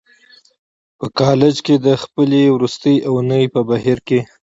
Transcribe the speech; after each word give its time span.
په 0.99 1.05
کالج 1.19 1.55
کې 1.65 1.75
د 1.85 1.87
خپلې 2.03 2.41
وروستۍ 2.55 2.95
اونۍ 3.09 3.43
په 3.53 3.61
بهير 3.69 3.99
کې. 4.07 4.19